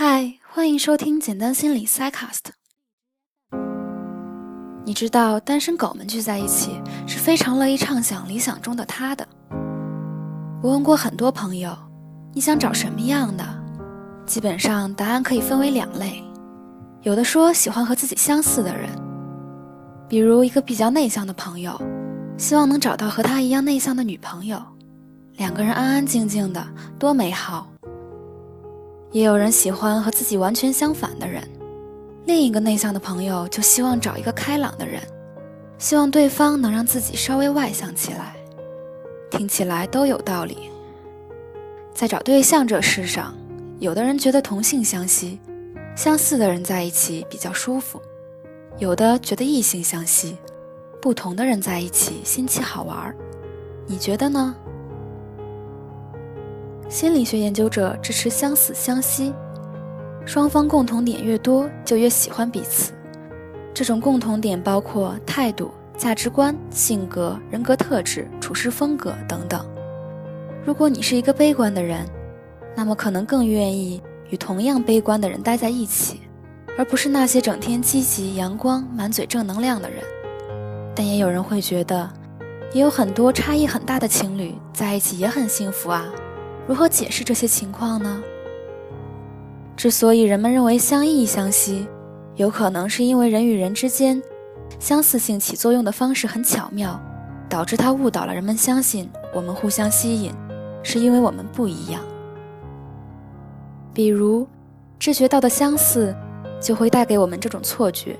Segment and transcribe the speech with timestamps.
[0.00, 2.52] 嗨，欢迎收听简单心理 Psycast。
[4.84, 9.26] 你知道单身狗们聚在一起是非常乐意畅想理想中的他的。
[10.62, 11.76] 我问过很多朋友，
[12.32, 13.44] 你想找什么样的？
[14.24, 16.22] 基本上答案可以分为两类，
[17.02, 18.88] 有的说喜欢和自己相似的人，
[20.08, 21.76] 比如一个比较内向的朋友，
[22.36, 24.62] 希望能找到和他一样内向的女朋友，
[25.38, 26.64] 两个人安安静静的，
[27.00, 27.66] 多美好。
[29.10, 31.42] 也有人喜欢和自己完全相反的人，
[32.26, 35.02] 另一个内向的朋友就希望找一个开朗的人，
[35.78, 38.36] 希望对方能让自己稍微外向起来。
[39.30, 40.70] 听起来都有道理。
[41.94, 43.34] 在找对象这事上，
[43.78, 45.38] 有的人觉得同性相吸，
[45.96, 47.98] 相似的人在一起比较舒服；
[48.78, 50.36] 有的觉得异性相吸，
[51.00, 53.14] 不同的人在一起新奇好玩。
[53.86, 54.54] 你觉得呢？
[56.88, 59.34] 心理学研究者支持相似相吸，
[60.24, 62.92] 双方共同点越多，就越喜欢彼此。
[63.74, 69.64] 这种共同点包括态度、价值观、性格、人格特质、处事风格等等。
[70.64, 72.06] 如果你是一个悲观的人，
[72.74, 76.22] 那么可能更愿意与同样悲观的人待在一起，
[76.78, 80.02] 而不是那些整天积极、阳光、满嘴正能量的人。
[80.94, 82.10] 但也有人会觉得，
[82.72, 86.06] 也有很多差异很大的情侣在一起也很幸福啊。
[86.68, 88.22] 如何解释这些情况呢？
[89.74, 91.88] 之所以人们认为相异相吸，
[92.36, 94.22] 有可能是因为人与人之间
[94.78, 97.00] 相似性起作用的方式很巧妙，
[97.48, 100.30] 导致它误导了人们相信我们互相吸引，
[100.82, 102.02] 是因为我们不一样。
[103.94, 104.46] 比如，
[104.98, 106.14] 知觉到的相似，
[106.60, 108.14] 就会带给我们这种错觉：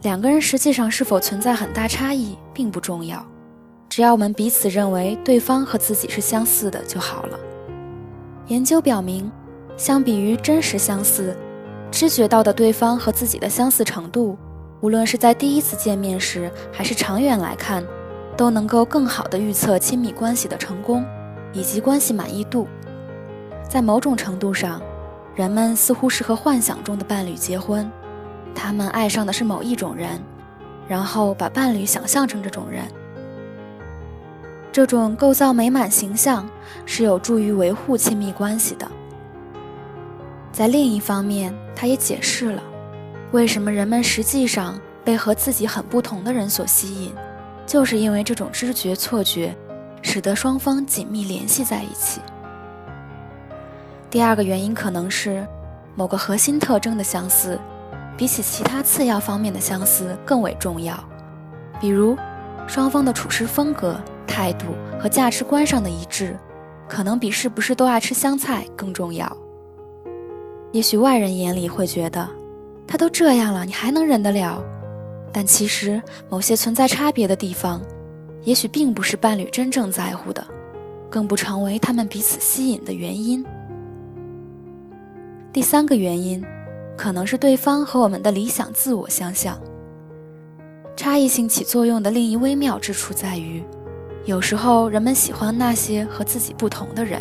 [0.00, 3.22] 两个人实际上是否存在很大差异并不重要，
[3.90, 7.38] 只要我们彼此认为对方和自己是相似的就好了。
[8.50, 9.30] 研究表明，
[9.76, 11.36] 相比于真实相似，
[11.88, 14.36] 知觉到的对方和自己的相似程度，
[14.80, 17.86] 无论是在第一次见面时，还是长远来看，
[18.36, 21.04] 都能够更好地预测亲密关系的成功
[21.52, 22.66] 以及关系满意度。
[23.68, 24.82] 在某种程度上，
[25.36, 27.88] 人们似乎是和幻想中的伴侣结婚，
[28.52, 30.20] 他们爱上的是某一种人，
[30.88, 32.82] 然后把伴侣想象成这种人。
[34.72, 36.48] 这种构造美满形象
[36.86, 38.88] 是有助于维护亲密关系的。
[40.52, 42.62] 在另一方面，他也解释了
[43.32, 47.12] 为什么人们实际上被和自己很不同的人所吸引，
[47.66, 49.56] 就是因为这种知觉错觉，
[50.02, 52.20] 使得双方紧密联系在一起。
[54.08, 55.46] 第二个原因可能是
[55.94, 57.58] 某个核心特征的相似，
[58.16, 60.98] 比起其他次要方面的相似更为重要，
[61.80, 62.16] 比如
[62.66, 64.00] 双方的处事风格。
[64.30, 64.66] 态度
[65.00, 66.38] 和价值观上的一致，
[66.88, 69.36] 可能比是不是都爱吃香菜更重要。
[70.70, 72.28] 也许外人眼里会觉得，
[72.86, 74.62] 他都这样了，你还能忍得了？
[75.32, 77.82] 但其实某些存在差别的地方，
[78.44, 80.46] 也许并不是伴侣真正在乎的，
[81.10, 83.44] 更不成为他们彼此吸引的原因。
[85.52, 86.44] 第三个原因，
[86.96, 89.58] 可能是对方和我们的理想自我相像。
[90.96, 93.62] 差异性起作用的另一微妙之处在于。
[94.30, 97.20] 有时候人们喜欢那些和自己不同的人，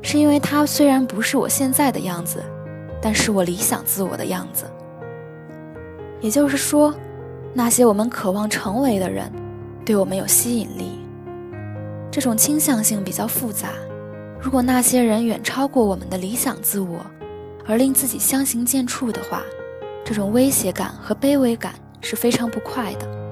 [0.00, 2.42] 是因为他虽然不是我现在的样子，
[2.98, 4.64] 但是我理想自我的样子。
[6.22, 6.94] 也就是说，
[7.52, 9.30] 那些我们渴望成为的人，
[9.84, 10.98] 对我们有吸引力。
[12.10, 13.68] 这种倾向性比较复杂。
[14.40, 17.04] 如果那些人远超过我们的理想自我，
[17.66, 19.42] 而令自己相形见绌的话，
[20.06, 23.27] 这种威胁感和卑微感是非常不快的。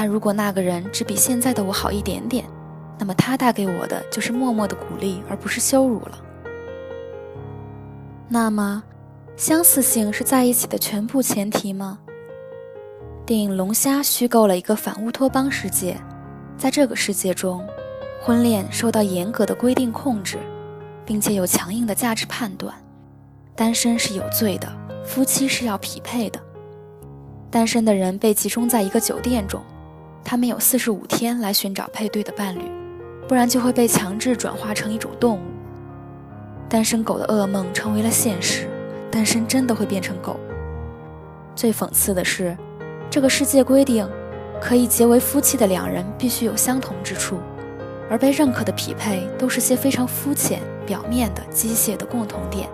[0.00, 2.44] 但如果那个人只比现在的我好一点点，
[3.00, 6.16] 那么他带给我的就是默默的鼓励，而不是羞辱了。
[8.28, 8.80] 那么，
[9.36, 11.98] 相似性是在一起的全部前提吗？
[13.26, 15.96] 电影《龙虾》虚构了一个反乌托邦世界，
[16.56, 17.66] 在这个世界中，
[18.22, 20.38] 婚恋受到严格的规定控制，
[21.04, 22.72] 并且有强硬的价值判断，
[23.56, 24.72] 单身是有罪的，
[25.04, 26.38] 夫妻是要匹配的，
[27.50, 29.60] 单身的人被集中在一个酒店中。
[30.30, 32.60] 他们有四十五天来寻找配对的伴侣，
[33.26, 35.40] 不然就会被强制转化成一种动物。
[36.68, 38.68] 单身狗的噩梦成为了现实，
[39.10, 40.38] 单身真的会变成狗。
[41.56, 42.54] 最讽刺的是，
[43.08, 44.06] 这个世界规定，
[44.60, 47.38] 可以结为夫妻的两人必须有相同之处，
[48.10, 52.68] 而被认可的匹配都是些非常肤浅、表面的机械的共同点，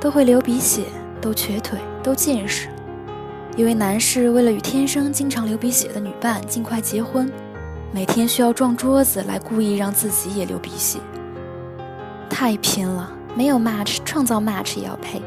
[0.00, 0.82] 都会流鼻血，
[1.20, 2.66] 都瘸腿，都近视。
[3.56, 7.30] 一位男士为了与天生经常流鼻血的女伴尽快结婚，
[7.92, 11.00] 每天需要撞桌子来故意让自己也流鼻血。
[12.28, 15.20] 太拼了，没有 match，创造 match 也要配。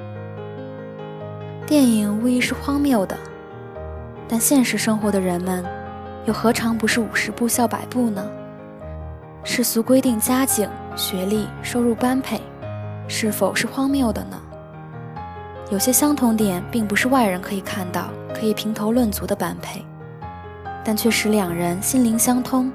[1.68, 3.16] 电影无疑是荒谬的，
[4.28, 5.64] 但现实生活的人们，
[6.26, 8.26] 又何尝不是五十步笑百步呢？
[9.44, 12.42] 世俗规定家境、学历、收入般配，
[13.10, 14.42] 是否是荒谬的呢？
[15.74, 19.84] 有些相同点并不是外人可以看到、可以评头论足的般配，
[20.86, 22.72] 但却使两人心灵相通。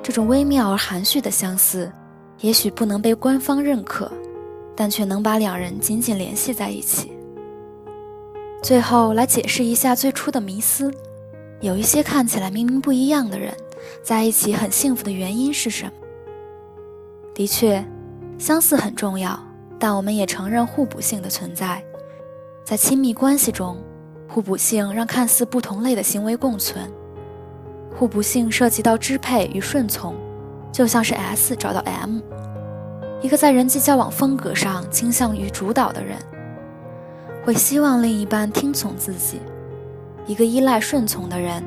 [0.00, 1.90] 这种微妙而含蓄的相似，
[2.40, 4.08] 也许不能被官方认可，
[4.76, 7.10] 但却能把两人紧紧联系在一起。
[8.62, 10.88] 最后来解释一下最初的迷思：
[11.60, 13.52] 有一些看起来明明不一样的人，
[14.04, 15.92] 在一起很幸福的原因是什么？
[17.34, 17.84] 的确，
[18.38, 19.36] 相似很重要，
[19.82, 21.82] 但我们也承认互补性的存在。
[22.64, 23.76] 在亲密关系中，
[24.28, 26.88] 互补性让看似不同类的行为共存。
[27.92, 30.14] 互补性涉及到支配与顺从，
[30.70, 32.20] 就像是 S 找到 M，
[33.22, 36.16] 一个在人际交往风格上倾向于主导的人，
[37.44, 39.38] 会希望另一半听从自己；
[40.28, 41.60] 一个依赖顺从的人，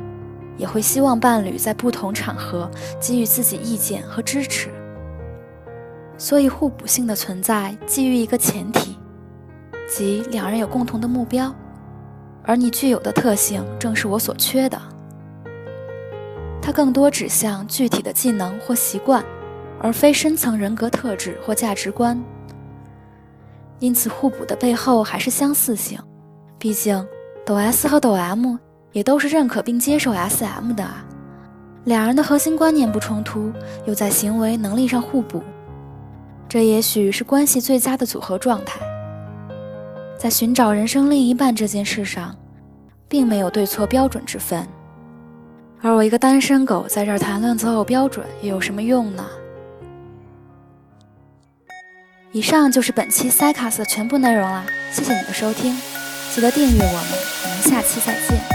[0.56, 2.72] 也会希望伴侣在不同场合
[3.02, 4.70] 给予自己意见和支持。
[6.18, 8.98] 所以，互补性的存在基于一个前提，
[9.90, 11.54] 即两人有共同的目标，
[12.44, 14.82] 而你具有的特性正是我所缺的。
[16.62, 19.24] 它更多指向具体的技能或习惯，
[19.80, 22.20] 而非深层人格特质或价值观。
[23.80, 26.00] 因此，互补的背后还是相似性。
[26.58, 27.06] 毕竟，
[27.46, 28.58] 抖 S 和抖 M
[28.94, 31.06] 也都是认可并接受 SM 的啊。
[31.84, 33.52] 两人的核心观念不冲突，
[33.86, 35.44] 又在行为能力上互补，
[36.48, 38.80] 这也许是关系最佳的组合状态。
[40.18, 42.36] 在寻找人生另一半这件事上，
[43.08, 44.68] 并没有对错标准之分。
[45.82, 49.26] 而我一个单身狗在这儿谈论择偶标准，又有什么用呢？
[52.32, 55.78] 以上就是本期 Cycas 的全部内容了，谢谢你的收听，
[56.34, 58.55] 记得订阅我们，我们下期再见。